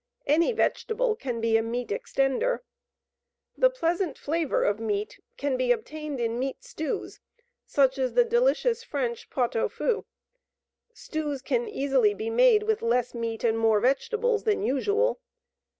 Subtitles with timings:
[0.25, 2.61] Any vegetable can be a "meat extender."
[3.55, 7.19] The pleasant flavor of meat can be obtained in meat stews,
[7.67, 10.07] such as the delicious French "pot au feu."
[10.91, 15.21] Stews can easily be made with less meat and more vegetables than usual.